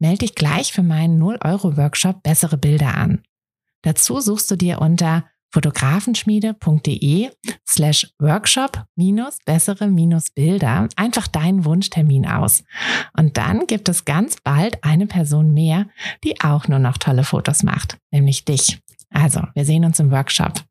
Melde 0.00 0.20
dich 0.20 0.34
gleich 0.34 0.72
für 0.72 0.82
meinen 0.82 1.22
0-Euro-Workshop 1.22 2.22
Bessere 2.22 2.56
Bilder 2.56 2.96
an. 2.96 3.22
Dazu 3.82 4.20
suchst 4.20 4.50
du 4.50 4.56
dir 4.56 4.80
unter 4.80 5.26
fotografenschmiede.de 5.52 7.30
slash 7.68 8.10
workshop 8.18 8.84
minus 8.96 9.38
bessere 9.44 9.88
minus 9.88 10.30
Bilder 10.30 10.88
einfach 10.96 11.26
deinen 11.26 11.66
Wunschtermin 11.66 12.26
aus. 12.26 12.64
Und 13.14 13.36
dann 13.36 13.66
gibt 13.66 13.90
es 13.90 14.06
ganz 14.06 14.36
bald 14.42 14.82
eine 14.84 15.06
Person 15.06 15.52
mehr, 15.52 15.86
die 16.24 16.40
auch 16.40 16.66
nur 16.66 16.78
noch 16.78 16.96
tolle 16.96 17.24
Fotos 17.24 17.62
macht, 17.62 17.98
nämlich 18.10 18.46
dich. 18.46 18.80
Also, 19.10 19.42
wir 19.54 19.66
sehen 19.66 19.84
uns 19.84 20.00
im 20.00 20.10
Workshop. 20.10 20.62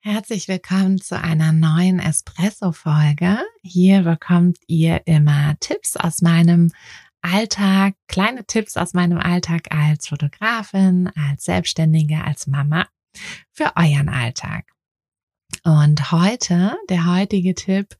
Herzlich 0.00 0.48
willkommen 0.48 0.98
zu 0.98 1.20
einer 1.20 1.52
neuen 1.52 2.00
Espresso-Folge. 2.00 3.38
Hier 3.62 4.02
bekommt 4.02 4.56
ihr 4.66 5.06
immer 5.06 5.54
Tipps 5.60 5.96
aus 5.96 6.22
meinem 6.22 6.72
Alltag, 7.22 7.94
kleine 8.06 8.44
Tipps 8.44 8.76
aus 8.76 8.94
meinem 8.94 9.18
Alltag 9.18 9.68
als 9.74 10.08
Fotografin, 10.08 11.10
als 11.16 11.44
Selbstständige, 11.44 12.22
als 12.24 12.46
Mama 12.46 12.86
für 13.52 13.72
euren 13.76 14.08
Alltag. 14.08 14.64
Und 15.64 16.12
heute, 16.12 16.76
der 16.88 17.06
heutige 17.06 17.54
Tipp 17.54 17.96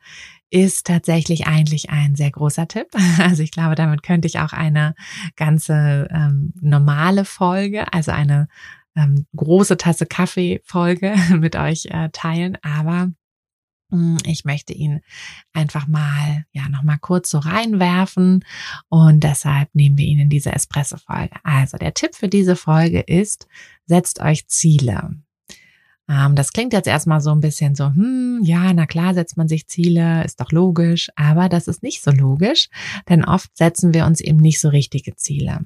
ist 0.50 0.86
tatsächlich 0.86 1.46
eigentlich 1.46 1.90
ein 1.90 2.14
sehr 2.14 2.30
großer 2.30 2.68
Tipp. 2.68 2.88
Also 3.18 3.42
ich 3.42 3.50
glaube, 3.50 3.74
damit 3.74 4.02
könnte 4.02 4.28
ich 4.28 4.38
auch 4.38 4.52
eine 4.52 4.94
ganze 5.36 6.08
ähm, 6.10 6.52
normale 6.60 7.24
Folge, 7.24 7.92
also 7.92 8.12
eine 8.12 8.48
ähm, 8.96 9.26
große 9.36 9.76
Tasse 9.76 10.06
Kaffee 10.06 10.60
Folge 10.64 11.14
mit 11.36 11.56
euch 11.56 11.86
äh, 11.86 12.08
teilen. 12.12 12.56
Aber 12.62 13.10
ich 14.24 14.44
möchte 14.44 14.72
ihn 14.72 15.00
einfach 15.52 15.86
mal, 15.86 16.44
ja, 16.52 16.68
noch 16.68 16.82
mal 16.82 16.98
kurz 16.98 17.30
so 17.30 17.38
reinwerfen 17.38 18.44
und 18.88 19.24
deshalb 19.24 19.74
nehmen 19.74 19.96
wir 19.96 20.04
ihn 20.04 20.18
in 20.18 20.30
diese 20.30 20.52
Espresso-Folge. 20.52 21.36
Also 21.42 21.78
der 21.78 21.94
Tipp 21.94 22.14
für 22.14 22.28
diese 22.28 22.56
Folge 22.56 23.00
ist, 23.00 23.46
setzt 23.86 24.20
euch 24.20 24.46
Ziele. 24.48 25.16
Ähm, 26.08 26.34
das 26.34 26.52
klingt 26.52 26.72
jetzt 26.72 26.88
erstmal 26.88 27.20
so 27.20 27.30
ein 27.30 27.40
bisschen 27.40 27.74
so, 27.74 27.86
hm, 27.86 28.40
ja, 28.42 28.72
na 28.72 28.86
klar 28.86 29.14
setzt 29.14 29.36
man 29.36 29.48
sich 29.48 29.68
Ziele, 29.68 30.24
ist 30.24 30.40
doch 30.40 30.52
logisch, 30.52 31.10
aber 31.16 31.48
das 31.48 31.68
ist 31.68 31.82
nicht 31.82 32.02
so 32.02 32.10
logisch, 32.10 32.68
denn 33.08 33.24
oft 33.24 33.56
setzen 33.56 33.94
wir 33.94 34.06
uns 34.06 34.20
eben 34.20 34.38
nicht 34.38 34.60
so 34.60 34.68
richtige 34.68 35.16
Ziele, 35.16 35.64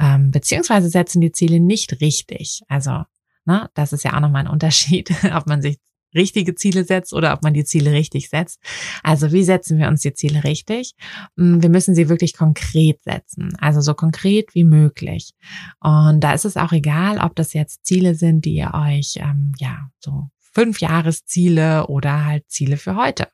ähm, 0.00 0.30
beziehungsweise 0.30 0.88
setzen 0.88 1.20
die 1.20 1.32
Ziele 1.32 1.60
nicht 1.60 2.00
richtig. 2.00 2.62
Also, 2.68 3.04
ne, 3.44 3.70
das 3.74 3.92
ist 3.92 4.04
ja 4.04 4.14
auch 4.14 4.20
nochmal 4.20 4.44
ein 4.44 4.52
Unterschied, 4.52 5.10
ob 5.34 5.46
man 5.46 5.62
sich 5.62 5.78
richtige 6.16 6.54
Ziele 6.54 6.84
setzt 6.84 7.12
oder 7.12 7.32
ob 7.32 7.42
man 7.42 7.54
die 7.54 7.64
Ziele 7.64 7.92
richtig 7.92 8.28
setzt. 8.28 8.60
Also 9.02 9.32
wie 9.32 9.44
setzen 9.44 9.78
wir 9.78 9.88
uns 9.88 10.00
die 10.00 10.14
Ziele 10.14 10.44
richtig? 10.44 10.94
Mm, 11.36 11.62
wir 11.62 11.68
müssen 11.68 11.94
sie 11.94 12.08
wirklich 12.08 12.36
konkret 12.36 13.02
setzen, 13.04 13.56
also 13.60 13.80
so 13.80 13.94
konkret 13.94 14.54
wie 14.54 14.64
möglich. 14.64 15.34
Und 15.80 16.20
da 16.20 16.32
ist 16.32 16.44
es 16.44 16.56
auch 16.56 16.72
egal, 16.72 17.18
ob 17.18 17.36
das 17.36 17.52
jetzt 17.52 17.84
Ziele 17.86 18.14
sind, 18.14 18.44
die 18.44 18.54
ihr 18.54 18.72
euch, 18.74 19.16
ähm, 19.16 19.52
ja, 19.58 19.90
so 20.00 20.28
fünf 20.52 20.80
Jahresziele 20.80 21.86
oder 21.86 22.24
halt 22.24 22.44
Ziele 22.48 22.76
für 22.76 22.96
heute. 22.96 23.28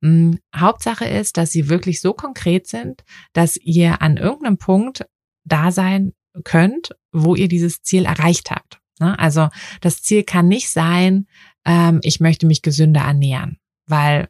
Mm, 0.00 0.34
Hauptsache 0.54 1.04
ist, 1.04 1.36
dass 1.36 1.50
sie 1.50 1.68
wirklich 1.68 2.00
so 2.00 2.12
konkret 2.12 2.66
sind, 2.66 3.04
dass 3.32 3.56
ihr 3.56 4.02
an 4.02 4.16
irgendeinem 4.16 4.58
Punkt 4.58 5.06
da 5.44 5.70
sein 5.70 6.12
könnt, 6.44 6.94
wo 7.12 7.34
ihr 7.34 7.48
dieses 7.48 7.82
Ziel 7.82 8.04
erreicht 8.04 8.50
habt. 8.50 8.80
Ne? 9.00 9.18
Also 9.18 9.48
das 9.80 10.02
Ziel 10.02 10.24
kann 10.24 10.48
nicht 10.48 10.70
sein, 10.70 11.26
ähm, 11.68 12.00
ich 12.02 12.18
möchte 12.18 12.46
mich 12.46 12.62
gesünder 12.62 13.02
ernähren, 13.02 13.58
weil, 13.86 14.28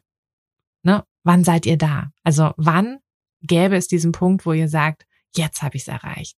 ne, 0.83 1.05
wann 1.23 1.45
seid 1.45 1.65
ihr 1.65 1.77
da? 1.77 2.11
Also 2.23 2.51
wann 2.57 2.99
gäbe 3.41 3.77
es 3.77 3.87
diesen 3.87 4.11
Punkt, 4.11 4.45
wo 4.45 4.51
ihr 4.51 4.67
sagt, 4.67 5.05
jetzt 5.35 5.61
habe 5.61 5.77
ich 5.77 5.83
es 5.83 5.87
erreicht. 5.87 6.37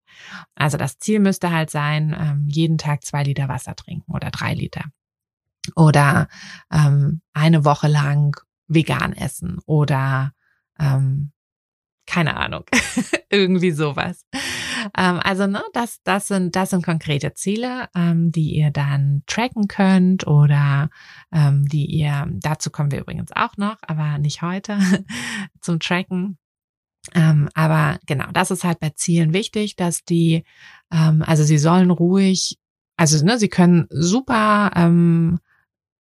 Also 0.55 0.77
das 0.77 0.99
Ziel 0.99 1.19
müsste 1.19 1.51
halt 1.51 1.71
sein, 1.71 2.15
ähm, 2.19 2.47
jeden 2.49 2.77
Tag 2.77 3.03
zwei 3.05 3.23
Liter 3.23 3.49
Wasser 3.49 3.75
trinken 3.75 4.13
oder 4.13 4.31
drei 4.31 4.53
Liter. 4.53 4.85
Oder 5.75 6.29
ähm, 6.71 7.23
eine 7.33 7.65
Woche 7.65 7.89
lang 7.89 8.37
vegan 8.67 9.15
essen 9.15 9.59
oder 9.65 10.33
ähm, 10.79 11.33
keine 12.07 12.37
Ahnung, 12.37 12.65
irgendwie 13.31 13.71
sowas. 13.71 14.27
Ähm, 14.97 15.21
also 15.23 15.47
ne, 15.47 15.63
das, 15.73 16.01
das 16.05 16.29
sind 16.29 16.57
das 16.57 16.71
sind 16.71 16.85
konkrete 16.85 17.35
Ziele, 17.35 17.89
ähm, 17.95 18.33
die 18.33 18.55
ihr 18.57 18.71
dann 18.71 19.23
tracken 19.27 19.69
könnt 19.69 20.27
oder 20.27 20.91
ähm, 21.33 21.67
die 21.67 21.87
ihr. 21.87 22.29
Dazu 22.41 22.71
kommen 22.71 22.91
wir 22.91 23.01
übrigens 23.01 23.33
auch 23.33 23.57
noch, 23.57 23.77
aber 23.83 24.19
nicht 24.19 24.43
heute 24.43 24.79
zum 25.61 25.81
Tracken. 25.81 26.39
Ähm, 27.15 27.49
aber 27.55 27.99
genau, 28.07 28.27
das 28.33 28.51
ist 28.51 28.65
halt 28.65 28.81
bei 28.81 28.91
Zielen 28.91 29.33
wichtig, 29.33 29.77
dass 29.77 30.05
die, 30.05 30.45
ähm, 30.93 31.23
also 31.27 31.45
sie 31.45 31.59
sollen 31.59 31.91
ruhig, 31.91 32.59
also 32.97 33.25
ne, 33.25 33.39
sie 33.39 33.49
können 33.49 33.87
super 33.91 34.71
ähm, 34.77 35.41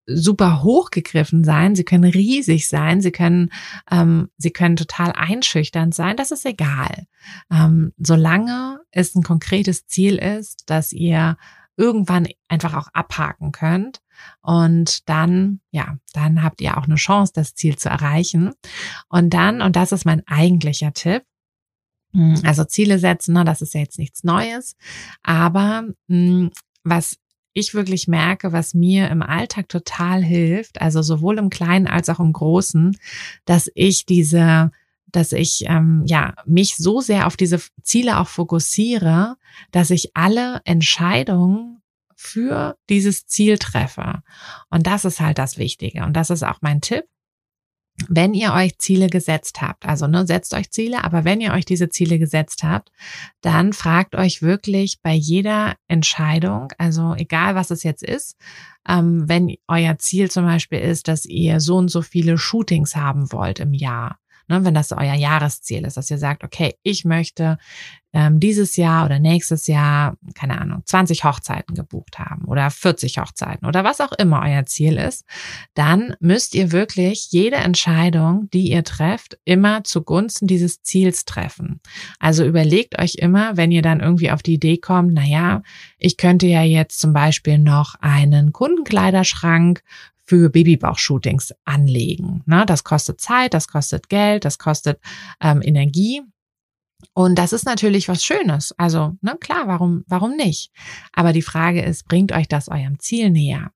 super 0.06 0.62
hochgegriffen 0.62 1.44
sein, 1.44 1.74
sie 1.76 1.84
können 1.84 2.10
riesig 2.10 2.68
sein, 2.68 3.00
sie 3.00 3.12
können, 3.12 3.50
ähm, 3.90 4.28
sie 4.36 4.50
können 4.50 4.76
total 4.76 5.12
einschüchternd 5.12 5.94
sein, 5.94 6.16
das 6.16 6.30
ist 6.30 6.44
egal. 6.46 7.06
Ähm, 7.50 7.92
solange 7.98 8.80
es 8.90 9.14
ein 9.14 9.22
konkretes 9.22 9.86
Ziel 9.86 10.16
ist, 10.16 10.68
dass 10.68 10.92
ihr 10.92 11.36
irgendwann 11.76 12.28
einfach 12.48 12.74
auch 12.74 12.88
abhaken 12.92 13.52
könnt. 13.52 14.00
Und 14.42 15.08
dann, 15.08 15.60
ja, 15.70 15.96
dann 16.12 16.42
habt 16.42 16.60
ihr 16.60 16.76
auch 16.76 16.84
eine 16.84 16.96
Chance, 16.96 17.32
das 17.34 17.54
Ziel 17.54 17.76
zu 17.76 17.88
erreichen. 17.88 18.52
Und 19.08 19.30
dann, 19.32 19.62
und 19.62 19.76
das 19.76 19.92
ist 19.92 20.04
mein 20.04 20.26
eigentlicher 20.26 20.92
Tipp, 20.92 21.22
hm, 22.12 22.40
also 22.44 22.64
Ziele 22.64 22.98
setzen, 22.98 23.34
ne, 23.34 23.44
das 23.44 23.62
ist 23.62 23.74
ja 23.74 23.80
jetzt 23.80 23.98
nichts 23.98 24.24
Neues, 24.24 24.76
aber 25.22 25.84
hm, 26.08 26.50
was 26.82 27.16
ich 27.52 27.74
wirklich 27.74 28.08
merke, 28.08 28.52
was 28.52 28.74
mir 28.74 29.08
im 29.08 29.22
Alltag 29.22 29.68
total 29.68 30.22
hilft, 30.22 30.80
also 30.80 31.02
sowohl 31.02 31.38
im 31.38 31.50
Kleinen 31.50 31.86
als 31.86 32.08
auch 32.08 32.20
im 32.20 32.32
Großen, 32.32 32.96
dass 33.44 33.70
ich 33.74 34.06
diese, 34.06 34.70
dass 35.06 35.32
ich 35.32 35.64
ähm, 35.66 36.04
ja 36.06 36.34
mich 36.46 36.76
so 36.76 37.00
sehr 37.00 37.26
auf 37.26 37.36
diese 37.36 37.60
Ziele 37.82 38.18
auch 38.18 38.28
fokussiere, 38.28 39.36
dass 39.72 39.90
ich 39.90 40.14
alle 40.14 40.60
Entscheidungen 40.64 41.82
für 42.14 42.76
dieses 42.88 43.26
Ziel 43.26 43.58
treffe. 43.58 44.22
Und 44.68 44.86
das 44.86 45.04
ist 45.04 45.20
halt 45.20 45.38
das 45.38 45.56
Wichtige. 45.56 46.04
Und 46.04 46.12
das 46.14 46.30
ist 46.30 46.42
auch 46.42 46.58
mein 46.60 46.80
Tipp 46.80 47.04
wenn 48.08 48.34
ihr 48.34 48.52
euch 48.52 48.78
Ziele 48.78 49.08
gesetzt 49.08 49.60
habt, 49.60 49.86
also 49.86 50.06
ne, 50.06 50.26
setzt 50.26 50.54
euch 50.54 50.70
Ziele, 50.70 51.04
aber 51.04 51.24
wenn 51.24 51.40
ihr 51.40 51.52
euch 51.52 51.64
diese 51.64 51.90
Ziele 51.90 52.18
gesetzt 52.18 52.62
habt, 52.62 52.90
dann 53.40 53.72
fragt 53.72 54.14
euch 54.14 54.42
wirklich 54.42 55.00
bei 55.02 55.12
jeder 55.12 55.74
Entscheidung, 55.86 56.72
also 56.78 57.14
egal 57.14 57.54
was 57.54 57.70
es 57.70 57.82
jetzt 57.82 58.02
ist, 58.02 58.36
ähm, 58.88 59.28
wenn 59.28 59.54
euer 59.68 59.98
Ziel 59.98 60.30
zum 60.30 60.44
Beispiel 60.44 60.78
ist, 60.78 61.08
dass 61.08 61.26
ihr 61.26 61.60
so 61.60 61.76
und 61.76 61.88
so 61.88 62.02
viele 62.02 62.38
Shootings 62.38 62.96
haben 62.96 63.32
wollt 63.32 63.60
im 63.60 63.74
Jahr, 63.74 64.18
ne, 64.50 64.64
wenn 64.64 64.74
das 64.74 64.92
euer 64.92 65.14
Jahresziel 65.14 65.86
ist, 65.86 65.96
dass 65.96 66.10
ihr 66.10 66.18
sagt, 66.18 66.44
okay, 66.44 66.74
ich 66.82 67.04
möchte 67.04 67.56
ähm, 68.12 68.40
dieses 68.40 68.76
Jahr 68.76 69.04
oder 69.06 69.20
nächstes 69.20 69.68
Jahr, 69.68 70.16
keine 70.34 70.60
Ahnung, 70.60 70.82
20 70.84 71.24
Hochzeiten 71.24 71.76
gebucht 71.76 72.18
haben 72.18 72.44
oder 72.46 72.68
40 72.70 73.18
Hochzeiten 73.18 73.68
oder 73.68 73.84
was 73.84 74.00
auch 74.00 74.12
immer 74.12 74.42
euer 74.44 74.66
Ziel 74.66 74.96
ist, 74.96 75.24
dann 75.74 76.14
müsst 76.18 76.54
ihr 76.56 76.72
wirklich 76.72 77.28
jede 77.30 77.56
Entscheidung, 77.56 78.50
die 78.52 78.70
ihr 78.72 78.82
trefft, 78.82 79.38
immer 79.44 79.84
zugunsten 79.84 80.48
dieses 80.48 80.82
Ziels 80.82 81.24
treffen. 81.24 81.80
Also 82.18 82.44
überlegt 82.44 82.98
euch 82.98 83.14
immer, 83.16 83.56
wenn 83.56 83.70
ihr 83.70 83.82
dann 83.82 84.00
irgendwie 84.00 84.32
auf 84.32 84.42
die 84.42 84.54
Idee 84.54 84.78
kommt, 84.78 85.14
na 85.14 85.24
ja, 85.24 85.62
ich 85.98 86.16
könnte 86.16 86.48
ja 86.48 86.62
jetzt 86.62 86.98
zum 86.98 87.12
Beispiel 87.12 87.58
noch 87.58 87.94
einen 88.00 88.52
Kundenkleiderschrank 88.52 89.82
für 90.30 90.48
Babybauchshootings 90.48 91.52
anlegen. 91.64 92.44
Ne, 92.46 92.64
das 92.64 92.84
kostet 92.84 93.20
Zeit, 93.20 93.52
das 93.52 93.66
kostet 93.66 94.08
Geld, 94.08 94.44
das 94.44 94.58
kostet 94.58 95.00
ähm, 95.40 95.60
Energie. 95.60 96.22
Und 97.14 97.36
das 97.36 97.52
ist 97.52 97.64
natürlich 97.64 98.08
was 98.08 98.24
Schönes. 98.24 98.72
Also, 98.78 99.16
ne, 99.22 99.36
klar, 99.40 99.66
warum, 99.66 100.04
warum 100.06 100.36
nicht? 100.36 100.70
Aber 101.12 101.32
die 101.32 101.42
Frage 101.42 101.82
ist, 101.82 102.06
bringt 102.06 102.30
euch 102.30 102.46
das 102.46 102.68
eurem 102.68 103.00
Ziel 103.00 103.30
näher? 103.30 103.72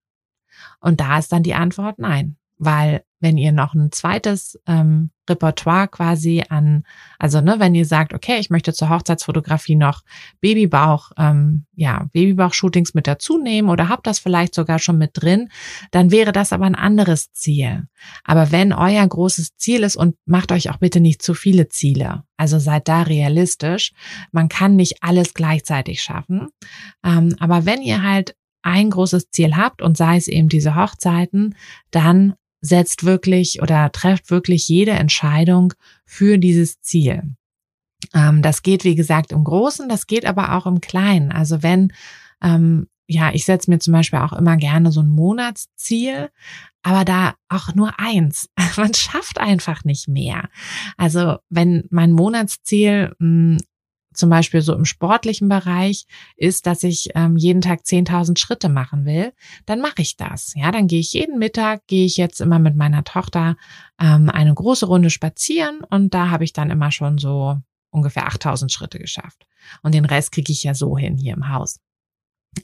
Und 0.79 1.01
da 1.01 1.19
ist 1.19 1.33
dann 1.33 1.43
die 1.43 1.55
Antwort 1.55 1.99
nein. 1.99 2.37
Weil 2.59 3.05
wenn 3.25 3.39
ihr 3.39 3.53
noch 3.53 3.73
ein 3.75 3.91
zweites 3.91 4.61
ähm, 4.67 5.11
Repertoire 5.29 5.89
quasi 5.89 6.45
an, 6.51 6.85
also 7.19 7.41
ne, 7.41 7.57
wenn 7.59 7.75
ihr 7.75 7.87
sagt, 7.87 8.13
okay, 8.13 8.37
ich 8.39 8.51
möchte 8.51 8.75
zur 8.75 8.91
Hochzeitsfotografie 8.91 9.77
noch 9.77 10.03
Babybauch, 10.43 11.13
ähm, 11.17 11.65
ja, 11.75 12.07
Babybauch-Shootings 12.13 12.93
mit 12.93 13.07
dazu 13.07 13.39
nehmen 13.39 13.71
oder 13.71 13.89
habt 13.89 14.07
das 14.07 14.19
vielleicht 14.19 14.55
sogar 14.55 14.79
schon 14.79 14.99
mit 14.99 15.13
drin, 15.15 15.49
dann 15.91 16.11
wäre 16.11 16.33
das 16.33 16.53
aber 16.53 16.67
ein 16.67 16.75
anderes 16.75 17.33
Ziel. 17.33 17.85
Aber 18.25 18.53
wenn 18.53 18.75
euer 18.75 19.09
großes 19.09 19.57
Ziel 19.57 19.85
ist 19.85 19.97
und 19.97 20.17
macht 20.27 20.53
euch 20.53 20.69
auch 20.69 20.77
bitte 20.77 21.01
nicht 21.01 21.23
zu 21.23 21.33
viele 21.33 21.69
Ziele, 21.69 22.25
also 22.37 22.59
seid 22.59 22.89
da 22.89 23.03
realistisch, 23.03 23.93
man 24.33 24.49
kann 24.51 24.77
nicht 24.77 25.03
alles 25.03 25.33
gleichzeitig 25.33 26.03
schaffen, 26.03 26.49
ähm, 27.03 27.35
aber 27.41 27.65
wenn 27.65 27.81
ihr 27.81 28.03
halt 28.03 28.37
ein 28.61 28.91
großes 28.91 29.31
Ziel 29.31 29.57
habt 29.57 29.83
und 29.83 29.97
sei 29.97 30.17
es 30.17 30.27
eben 30.27 30.49
diese 30.49 30.75
Hochzeiten, 30.75 31.55
dann 31.91 32.35
setzt 32.65 33.05
wirklich 33.05 33.61
oder 33.61 33.93
trefft 33.93 34.31
wirklich 34.31 34.69
jede 34.69 34.93
Entscheidung 34.93 35.75
für 36.07 36.39
dieses 36.39 36.81
Ziel. 36.81 37.23
Ähm, 38.15 38.41
das 38.41 38.63
geht, 38.63 38.85
wie 38.85 38.95
gesagt, 38.95 39.33
im 39.33 39.45
Großen, 39.45 39.89
das 39.89 40.07
geht 40.07 40.25
aber 40.25 40.57
auch 40.57 40.67
im 40.67 40.81
Kleinen. 40.81 41.31
Also 41.31 41.63
wenn, 41.63 41.93
ähm, 42.43 42.87
ja, 43.07 43.33
ich 43.35 43.45
setze 43.45 43.71
mir 43.71 43.81
zum 43.81 43.93
Beispiel 43.93 44.19
auch 44.19 44.33
immer 44.33 44.57
gerne 44.57 44.93
so 44.93 45.03
ein 45.03 45.09
Monatsziel, 45.09 46.31
aber 46.83 47.05
da 47.05 47.35
auch 47.51 47.75
nur 47.75 47.99
eins. 47.99 48.49
Man 48.79 48.95
schafft 48.95 49.39
einfach 49.39 49.85
nicht 49.85 50.09
mehr. 50.09 50.49
Also 50.97 51.37
wenn 51.51 51.87
mein 51.91 52.13
Monatsziel 52.13 53.15
mh, 53.19 53.59
hm, 53.59 53.59
zum 54.15 54.31
Beispiel 54.31 54.63
so 54.63 54.75
im 54.75 54.85
sportlichen 54.85 55.49
Bereich 55.49 56.07
ist, 56.37 56.67
dass 56.67 56.83
ich 56.83 57.11
ähm, 57.15 57.37
jeden 57.37 57.61
Tag 57.61 57.81
10.000 57.81 58.39
Schritte 58.39 58.69
machen 58.69 59.05
will, 59.05 59.33
dann 59.67 59.81
mache 59.81 60.03
ich 60.03 60.17
das. 60.17 60.55
Ja, 60.57 60.71
dann 60.71 60.87
gehe 60.87 61.01
ich 61.01 61.13
jeden 61.13 61.39
Mittag, 61.39 61.87
gehe 61.87 62.07
ich 62.07 62.17
jetzt 62.17 62.41
immer 62.41 62.59
mit 62.59 62.77
meiner 62.77 63.05
Tochter 63.05 63.57
ähm, 64.01 64.31
eine 64.31 64.55
große 64.55 64.87
Runde 64.87 65.11
spazieren 65.11 65.81
und 65.91 66.15
da 66.15 66.31
habe 66.31 66.45
ich 66.45 66.53
dann 66.53 66.71
immer 66.71 66.91
schon 66.91 67.19
so 67.19 67.59
ungefähr 67.91 68.29
8.000 68.29 68.71
Schritte 68.71 68.99
geschafft. 68.99 69.47
Und 69.83 69.95
den 69.95 70.05
Rest 70.05 70.33
kriege 70.33 70.53
ich 70.53 70.65
ja 70.65 70.75
so 70.75 70.99
hin 70.99 71.17
hier 71.17 71.35
im 71.35 71.49
Haus. 71.49 71.81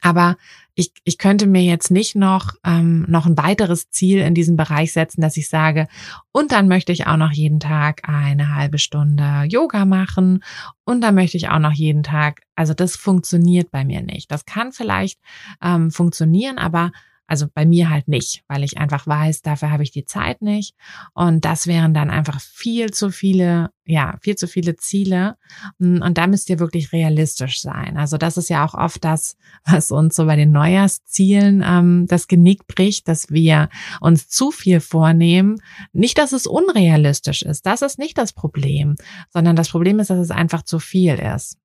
Aber 0.01 0.37
ich, 0.75 0.93
ich 1.05 1.19
könnte 1.19 1.47
mir 1.47 1.63
jetzt 1.63 1.91
nicht 1.91 2.15
noch, 2.15 2.53
ähm, 2.65 3.05
noch 3.09 3.27
ein 3.27 3.37
weiteres 3.37 3.91
Ziel 3.91 4.21
in 4.21 4.35
diesem 4.35 4.57
Bereich 4.57 4.93
setzen, 4.93 5.21
dass 5.21 5.37
ich 5.37 5.49
sage, 5.49 5.89
und 6.33 6.53
dann 6.53 6.69
möchte 6.69 6.93
ich 6.93 7.07
auch 7.07 7.17
noch 7.17 7.33
jeden 7.33 7.61
Tag 7.61 8.09
eine 8.09 8.55
halbe 8.55 8.79
Stunde 8.79 9.45
Yoga 9.49 9.85
machen 9.85 10.43
und 10.85 11.03
dann 11.03 11.15
möchte 11.15 11.37
ich 11.37 11.49
auch 11.49 11.59
noch 11.59 11.73
jeden 11.73 12.03
Tag, 12.03 12.43
also 12.55 12.73
das 12.73 12.97
funktioniert 12.97 13.71
bei 13.71 13.85
mir 13.85 14.03
nicht. 14.03 14.31
Das 14.31 14.47
kann 14.47 14.73
vielleicht 14.73 15.21
ähm, 15.63 15.91
funktionieren, 15.91 16.59
aber 16.59 16.93
also 17.31 17.47
bei 17.55 17.65
mir 17.65 17.91
halt 17.91 18.09
nicht, 18.09 18.43
weil 18.49 18.65
ich 18.65 18.79
einfach 18.79 19.07
weiß, 19.07 19.43
dafür 19.43 19.71
habe 19.71 19.85
ich 19.85 19.93
die 19.93 20.05
Zeit 20.05 20.43
nicht. 20.43 20.75
Und 21.15 21.45
das 21.45 21.69
wären 21.69 21.95
dann 21.95 22.11
einfach 22.11 22.41
viel 22.41 22.91
zu 22.91 23.11
viele, 23.11 23.71
ja, 23.85 24.19
viel 24.21 24.35
zu 24.35 24.49
viele 24.49 24.75
Ziele. 24.75 25.37
Mm, 25.79 26.03
und 26.03 26.19
da 26.19 26.27
müsst 26.27 26.51
ihr 26.51 26.59
wirklich 26.59 26.93
realistisch 26.93 27.63
sein. 27.63 27.97
Also 27.97 28.19
das 28.19 28.37
ist 28.37 28.51
ja 28.51 28.65
auch 28.65 28.75
oft 28.75 29.05
das, 29.05 29.37
was 29.65 29.93
uns 29.93 30.17
so 30.17 30.27
bei 30.27 30.35
den 30.35 30.51
Neujahrszielen 30.51 31.63
ähm, 31.65 32.07
das 32.09 32.27
Genick 32.27 32.67
bricht, 32.67 33.07
dass 33.07 33.31
wir 33.31 33.69
uns 34.01 34.29
zu 34.29 34.51
viel 34.51 34.81
vornehmen. 34.81 35.63
Nicht, 35.93 36.19
dass 36.19 36.33
es 36.33 36.49
unrealistisch 36.49 37.43
ist. 37.43 37.65
Das 37.65 37.83
ist 37.83 37.97
nicht 37.97 38.19
das 38.19 38.33
Problem, 38.33 38.97
sondern 39.33 39.55
das 39.55 39.69
Problem 39.69 40.01
ist, 40.01 40.11
dass 40.11 40.19
es 40.19 40.33
einfach 40.33 40.63
zu 40.63 40.81
viel 40.81 41.15
ist. 41.15 41.61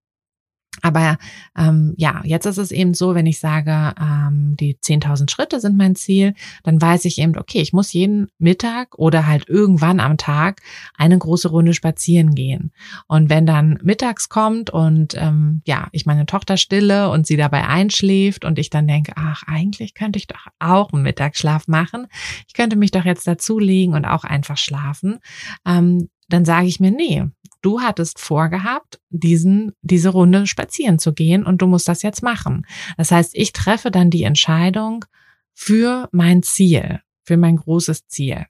Aber 0.85 1.17
ähm, 1.57 1.95
ja, 1.97 2.21
jetzt 2.25 2.45
ist 2.45 2.59
es 2.59 2.71
eben 2.71 2.93
so, 2.93 3.15
wenn 3.15 3.25
ich 3.25 3.39
sage, 3.39 3.95
ähm, 3.99 4.55
die 4.59 4.75
10.000 4.75 5.31
Schritte 5.31 5.59
sind 5.59 5.75
mein 5.75 5.95
Ziel, 5.95 6.35
dann 6.61 6.79
weiß 6.79 7.05
ich 7.05 7.17
eben, 7.17 7.35
okay, 7.39 7.59
ich 7.59 7.73
muss 7.73 7.91
jeden 7.91 8.27
Mittag 8.37 8.95
oder 8.99 9.25
halt 9.25 9.49
irgendwann 9.49 9.99
am 9.99 10.17
Tag 10.17 10.61
eine 10.95 11.17
große 11.17 11.49
Runde 11.49 11.73
spazieren 11.73 12.35
gehen. 12.35 12.71
Und 13.07 13.31
wenn 13.31 13.47
dann 13.47 13.79
mittags 13.81 14.29
kommt 14.29 14.69
und 14.69 15.15
ähm, 15.17 15.63
ja, 15.65 15.87
ich 15.91 16.05
meine 16.05 16.27
Tochter 16.27 16.55
stille 16.55 17.09
und 17.09 17.25
sie 17.25 17.35
dabei 17.35 17.67
einschläft 17.67 18.45
und 18.45 18.59
ich 18.59 18.69
dann 18.69 18.85
denke, 18.85 19.13
ach, 19.15 19.41
eigentlich 19.47 19.95
könnte 19.95 20.19
ich 20.19 20.27
doch 20.27 20.45
auch 20.59 20.93
einen 20.93 21.01
Mittagsschlaf 21.01 21.67
machen. 21.67 22.05
Ich 22.47 22.53
könnte 22.53 22.75
mich 22.75 22.91
doch 22.91 23.05
jetzt 23.05 23.25
dazulegen 23.25 23.95
und 23.95 24.05
auch 24.05 24.23
einfach 24.23 24.57
schlafen. 24.57 25.17
Ähm, 25.65 26.09
dann 26.29 26.45
sage 26.45 26.67
ich 26.67 26.79
mir, 26.79 26.91
nee, 26.91 27.23
du 27.65 27.81
hattest 27.81 28.19
vorgehabt, 28.19 28.99
diesen, 29.09 29.71
diese 29.81 30.09
Runde 30.09 30.47
spazieren 30.47 30.99
zu 30.99 31.13
gehen 31.13 31.45
und 31.45 31.61
du 31.61 31.67
musst 31.67 31.87
das 31.87 32.03
jetzt 32.03 32.21
machen. 32.21 32.65
Das 32.97 33.11
heißt, 33.11 33.31
ich 33.33 33.53
treffe 33.53 33.91
dann 33.91 34.09
die 34.09 34.23
Entscheidung 34.23 35.05
für 35.53 36.07
mein 36.11 36.43
Ziel, 36.43 37.01
für 37.23 37.37
mein 37.37 37.55
großes 37.55 38.07
Ziel. 38.07 38.45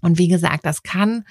Und 0.00 0.18
wie 0.18 0.28
gesagt, 0.28 0.64
das 0.64 0.82
kann 0.82 1.24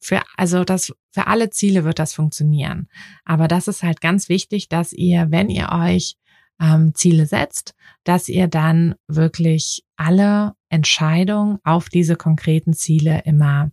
für, 0.00 0.20
also 0.36 0.64
das, 0.64 0.92
für 1.10 1.28
alle 1.28 1.50
Ziele 1.50 1.84
wird 1.84 1.98
das 1.98 2.12
funktionieren. 2.12 2.88
Aber 3.24 3.48
das 3.48 3.68
ist 3.68 3.82
halt 3.82 4.00
ganz 4.00 4.28
wichtig, 4.28 4.68
dass 4.68 4.92
ihr, 4.92 5.30
wenn 5.30 5.48
ihr 5.48 5.70
euch 5.70 6.16
ähm, 6.60 6.94
Ziele 6.94 7.26
setzt, 7.26 7.74
dass 8.04 8.28
ihr 8.28 8.48
dann 8.48 8.96
wirklich 9.06 9.84
alle 9.96 10.54
Entscheidungen 10.68 11.58
auf 11.64 11.88
diese 11.88 12.16
konkreten 12.16 12.72
Ziele 12.72 13.22
immer 13.24 13.70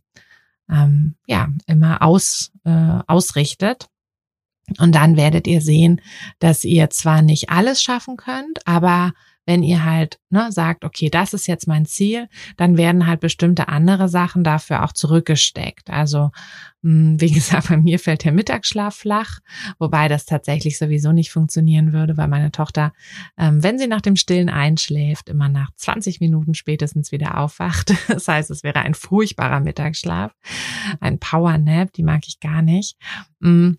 ähm, 0.69 1.15
ja 1.27 1.49
immer 1.67 2.01
aus, 2.01 2.51
äh, 2.65 2.99
ausrichtet. 3.07 3.87
Und 4.77 4.93
dann 4.93 5.17
werdet 5.17 5.47
ihr 5.47 5.61
sehen, 5.61 6.01
dass 6.37 6.63
ihr 6.63 6.89
zwar 6.89 7.21
nicht 7.21 7.49
alles 7.49 7.81
schaffen 7.81 8.17
könnt, 8.17 8.65
aber 8.67 9.13
wenn 9.45 9.63
ihr 9.63 9.83
halt 9.83 10.19
ne, 10.29 10.51
sagt, 10.51 10.85
okay, 10.85 11.09
das 11.09 11.33
ist 11.33 11.47
jetzt 11.47 11.67
mein 11.67 11.85
Ziel, 11.85 12.27
dann 12.57 12.77
werden 12.77 13.07
halt 13.07 13.19
bestimmte 13.19 13.67
andere 13.67 14.07
Sachen 14.07 14.43
dafür 14.43 14.83
auch 14.83 14.93
zurückgesteckt. 14.93 15.89
Also 15.89 16.31
hm, 16.83 17.19
wie 17.19 17.31
gesagt, 17.33 17.69
bei 17.69 17.77
mir 17.77 17.99
fällt 17.99 18.23
der 18.23 18.31
Mittagsschlaf 18.31 18.95
flach, 18.95 19.39
wobei 19.79 20.07
das 20.07 20.25
tatsächlich 20.25 20.77
sowieso 20.77 21.11
nicht 21.11 21.31
funktionieren 21.31 21.93
würde, 21.93 22.17
weil 22.17 22.27
meine 22.27 22.51
Tochter, 22.51 22.93
ähm, 23.37 23.63
wenn 23.63 23.77
sie 23.79 23.87
nach 23.87 24.01
dem 24.01 24.15
Stillen 24.15 24.49
einschläft, 24.49 25.29
immer 25.29 25.49
nach 25.49 25.71
20 25.75 26.19
Minuten 26.19 26.53
spätestens 26.53 27.11
wieder 27.11 27.37
aufwacht. 27.37 27.93
Das 28.19 28.27
heißt, 28.27 28.49
es 28.49 28.63
wäre 28.63 28.79
ein 28.79 28.95
furchtbarer 28.95 29.59
Mittagsschlaf, 29.59 30.33
ein 30.99 31.19
Power 31.19 31.57
Nap, 31.57 31.93
die 31.93 32.03
mag 32.03 32.21
ich 32.27 32.39
gar 32.39 32.61
nicht. 32.61 32.97
Hm, 33.41 33.77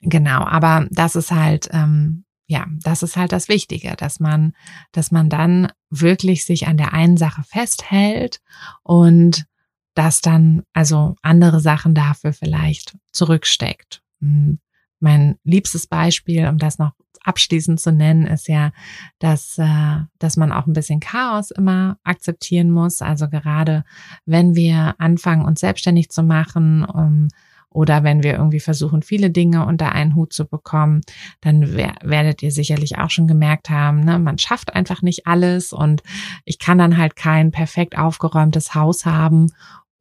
genau, 0.00 0.44
aber 0.44 0.86
das 0.90 1.14
ist 1.14 1.30
halt 1.30 1.68
ähm, 1.72 2.23
ja, 2.46 2.66
das 2.82 3.02
ist 3.02 3.16
halt 3.16 3.32
das 3.32 3.48
Wichtige, 3.48 3.94
dass 3.96 4.20
man, 4.20 4.52
dass 4.92 5.10
man 5.10 5.28
dann 5.28 5.72
wirklich 5.90 6.44
sich 6.44 6.66
an 6.66 6.76
der 6.76 6.92
einen 6.92 7.16
Sache 7.16 7.42
festhält 7.42 8.40
und 8.82 9.46
dass 9.94 10.20
dann 10.20 10.62
also 10.72 11.16
andere 11.22 11.60
Sachen 11.60 11.94
dafür 11.94 12.32
vielleicht 12.32 12.96
zurücksteckt. 13.12 14.02
Hm, 14.20 14.58
mein 15.00 15.36
liebstes 15.44 15.86
Beispiel, 15.86 16.46
um 16.48 16.58
das 16.58 16.78
noch 16.78 16.92
abschließend 17.22 17.80
zu 17.80 17.90
nennen, 17.90 18.26
ist 18.26 18.48
ja, 18.48 18.72
dass, 19.18 19.56
äh, 19.58 20.00
dass 20.18 20.36
man 20.36 20.52
auch 20.52 20.66
ein 20.66 20.74
bisschen 20.74 21.00
Chaos 21.00 21.50
immer 21.50 21.98
akzeptieren 22.04 22.70
muss. 22.70 23.00
Also 23.00 23.28
gerade 23.28 23.84
wenn 24.26 24.54
wir 24.54 24.94
anfangen, 24.98 25.44
uns 25.44 25.60
selbstständig 25.60 26.10
zu 26.10 26.22
machen, 26.22 26.84
um 26.84 27.28
oder 27.74 28.04
wenn 28.04 28.22
wir 28.22 28.34
irgendwie 28.34 28.60
versuchen, 28.60 29.02
viele 29.02 29.30
Dinge 29.30 29.66
unter 29.66 29.92
einen 29.92 30.14
Hut 30.14 30.32
zu 30.32 30.46
bekommen, 30.46 31.00
dann 31.40 31.74
werdet 31.74 32.42
ihr 32.42 32.52
sicherlich 32.52 32.98
auch 32.98 33.10
schon 33.10 33.26
gemerkt 33.26 33.68
haben, 33.68 34.00
ne, 34.00 34.18
man 34.18 34.38
schafft 34.38 34.74
einfach 34.74 35.02
nicht 35.02 35.26
alles 35.26 35.72
und 35.72 36.02
ich 36.44 36.58
kann 36.58 36.78
dann 36.78 36.96
halt 36.96 37.16
kein 37.16 37.50
perfekt 37.50 37.98
aufgeräumtes 37.98 38.74
Haus 38.74 39.04
haben 39.04 39.48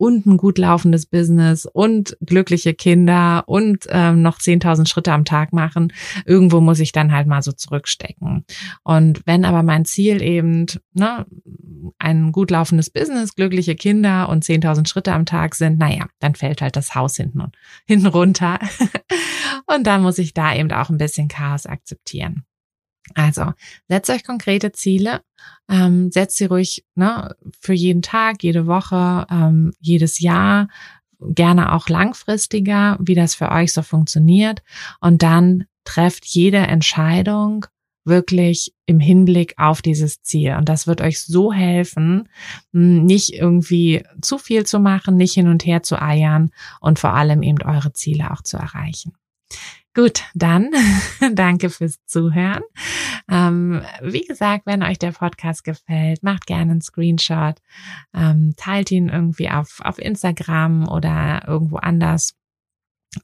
und 0.03 0.25
ein 0.25 0.35
gut 0.35 0.57
laufendes 0.57 1.05
Business 1.05 1.65
und 1.65 2.17
glückliche 2.19 2.73
Kinder 2.73 3.45
und 3.47 3.87
ähm, 3.87 4.21
noch 4.21 4.37
10.000 4.37 4.85
Schritte 4.85 5.13
am 5.13 5.23
Tag 5.23 5.53
machen. 5.53 5.93
Irgendwo 6.25 6.59
muss 6.59 6.81
ich 6.81 6.91
dann 6.91 7.13
halt 7.13 7.25
mal 7.25 7.41
so 7.41 7.53
zurückstecken. 7.53 8.43
Und 8.83 9.21
wenn 9.25 9.45
aber 9.45 9.63
mein 9.63 9.85
Ziel 9.85 10.21
eben 10.21 10.65
ne, 10.91 11.25
ein 11.99 12.33
gut 12.33 12.51
laufendes 12.51 12.89
Business, 12.89 13.33
glückliche 13.35 13.75
Kinder 13.75 14.27
und 14.27 14.43
10.000 14.43 14.89
Schritte 14.89 15.13
am 15.13 15.25
Tag 15.25 15.55
sind, 15.55 15.79
naja, 15.79 16.07
dann 16.19 16.35
fällt 16.35 16.61
halt 16.61 16.75
das 16.75 16.95
Haus 16.95 17.15
hinten, 17.15 17.41
hinten 17.87 18.07
runter. 18.07 18.59
und 19.67 19.87
dann 19.87 20.01
muss 20.01 20.17
ich 20.17 20.33
da 20.33 20.53
eben 20.53 20.69
auch 20.73 20.89
ein 20.89 20.97
bisschen 20.97 21.29
Chaos 21.29 21.65
akzeptieren. 21.65 22.43
Also 23.15 23.53
setzt 23.87 24.09
euch 24.09 24.23
konkrete 24.23 24.71
Ziele, 24.71 25.21
ähm, 25.69 26.11
setzt 26.11 26.37
sie 26.37 26.45
ruhig 26.45 26.85
ne, 26.95 27.35
für 27.59 27.73
jeden 27.73 28.01
Tag, 28.01 28.43
jede 28.43 28.65
Woche, 28.65 29.25
ähm, 29.29 29.73
jedes 29.79 30.19
Jahr, 30.19 30.67
gerne 31.19 31.73
auch 31.73 31.89
langfristiger, 31.89 32.97
wie 32.99 33.15
das 33.15 33.35
für 33.35 33.51
euch 33.51 33.73
so 33.73 33.81
funktioniert. 33.81 34.61
Und 34.99 35.23
dann 35.23 35.65
trefft 35.83 36.25
jede 36.25 36.57
Entscheidung 36.57 37.65
wirklich 38.05 38.73
im 38.85 38.99
Hinblick 38.99 39.53
auf 39.57 39.81
dieses 39.81 40.21
Ziel. 40.21 40.55
Und 40.55 40.67
das 40.67 40.87
wird 40.87 41.01
euch 41.01 41.21
so 41.21 41.53
helfen, 41.53 42.27
nicht 42.71 43.33
irgendwie 43.33 44.03
zu 44.21 44.37
viel 44.37 44.65
zu 44.65 44.79
machen, 44.79 45.15
nicht 45.15 45.33
hin 45.33 45.47
und 45.47 45.65
her 45.65 45.83
zu 45.83 46.01
eiern 46.01 46.51
und 46.81 46.99
vor 46.99 47.13
allem 47.13 47.43
eben 47.43 47.61
eure 47.61 47.93
Ziele 47.93 48.31
auch 48.31 48.41
zu 48.41 48.57
erreichen. 48.57 49.13
Gut, 49.95 50.23
dann 50.33 50.71
danke 51.33 51.69
fürs 51.69 52.03
Zuhören. 52.05 52.63
Ähm, 53.29 53.83
wie 54.01 54.25
gesagt, 54.25 54.65
wenn 54.65 54.81
euch 54.81 54.97
der 54.97 55.11
Podcast 55.11 55.63
gefällt, 55.63 56.23
macht 56.23 56.47
gerne 56.47 56.71
einen 56.71 56.81
Screenshot, 56.81 57.61
ähm, 58.13 58.55
teilt 58.57 58.89
ihn 58.89 59.09
irgendwie 59.09 59.49
auf, 59.49 59.81
auf 59.83 59.99
Instagram 59.99 60.87
oder 60.87 61.43
irgendwo 61.47 61.77
anders 61.77 62.33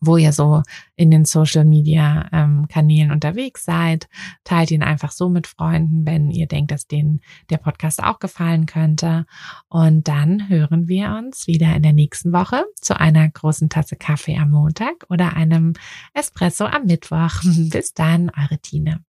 wo 0.02 0.18
ihr 0.18 0.32
so 0.32 0.64
in 0.96 1.12
den 1.12 1.26
Social 1.26 1.66
Media 1.66 2.28
ähm, 2.32 2.68
Kanälen 2.68 3.12
unterwegs 3.12 3.66
seid. 3.66 4.08
Teilt 4.44 4.72
ihn 4.72 4.84
einfach 4.84 5.12
so 5.12 5.30
mit 5.30 5.48
Freunden, 5.48 6.06
wenn 6.06 6.32
ihr 6.32 6.48
denkt, 6.48 6.72
dass 6.72 6.88
denen 6.88 7.22
der 7.50 7.58
Podcast 7.58 8.04
auch 8.04 8.20
gefallen 8.20 8.66
könnte. 8.66 9.26
Und 9.68 10.08
dann 10.08 10.50
hören 10.50 10.88
wir 10.88 11.16
uns 11.18 11.48
wieder 11.48 11.76
in 11.76 11.84
der 11.84 11.94
nächsten 11.94 12.32
Woche 12.32 12.66
zu 12.76 13.00
einer 13.00 13.28
großen 13.30 13.70
Tasse 13.70 13.96
Kaffee 13.96 14.38
am 14.38 14.52
Montag 14.52 15.06
oder 15.10 15.36
einem 15.36 15.74
Espresso 16.14 16.66
am 16.66 16.86
Mittwoch. 16.86 17.42
Bis 17.44 17.94
dann, 17.94 18.32
eure 18.38 18.60
Tine. 18.60 19.09